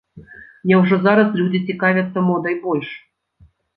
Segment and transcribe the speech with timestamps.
[0.69, 2.89] Няўжо зараз людзі цікавяцца модай больш?